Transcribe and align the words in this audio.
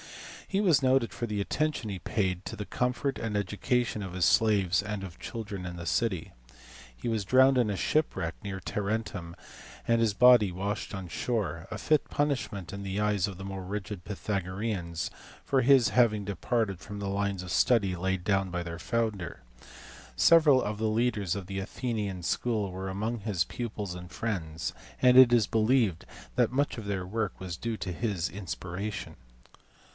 He 0.47 0.59
was 0.59 0.81
noted 0.83 1.13
for 1.13 1.27
the 1.27 1.39
attention 1.39 1.89
he 1.89 1.99
paid 1.99 2.43
to 2.43 2.57
the 2.57 2.65
comfort 2.65 3.17
and 3.19 3.37
education 3.37 4.03
of 4.03 4.13
his 4.13 4.25
slaves 4.25 4.81
and 4.83 5.01
of 5.03 5.19
children 5.19 5.65
in 5.65 5.77
the 5.77 5.85
city. 5.85 6.33
He 6.93 7.07
was 7.07 7.23
drowned 7.23 7.57
in 7.57 7.69
a 7.69 7.77
shipwreck 7.77 8.33
near 8.43 8.59
Tarentum, 8.59 9.35
and 9.87 10.01
his 10.01 10.13
body 10.15 10.51
washed 10.51 10.93
on 10.93 11.07
shore: 11.07 11.67
a 11.71 11.77
fit 11.77 12.09
punishment, 12.09 12.73
in 12.73 12.83
the 12.83 12.99
eyes 12.99 13.27
of 13.27 13.37
the 13.37 13.45
more 13.45 13.63
rigid 13.63 14.03
Pythagoreans, 14.03 15.09
for 15.45 15.61
his 15.61 15.89
having 15.89 16.25
departed 16.25 16.79
from 16.79 16.99
the 16.99 17.07
lines 17.07 17.43
of 17.43 17.51
study 17.51 17.95
laid 17.95 18.23
down 18.25 18.49
by 18.49 18.63
their 18.63 18.79
founder. 18.79 19.43
Several 20.17 20.61
of 20.61 20.79
the 20.79 20.89
leaders 20.89 21.33
of 21.35 21.45
the 21.45 21.59
Athenian 21.59 22.23
school 22.23 22.71
were 22.71 22.89
among 22.89 23.19
his 23.19 23.45
pupils 23.45 23.93
and 23.95 24.11
friends, 24.11 24.73
and 25.01 25.15
it 25.15 25.31
is 25.31 25.47
believed 25.47 26.05
that 26.35 26.51
much 26.51 26.77
of 26.77 26.85
their 26.85 27.05
work 27.05 27.39
was 27.39 27.55
due 27.55 27.77
to 27.77 27.93
his 27.93 28.27
inspiration. 28.29 29.15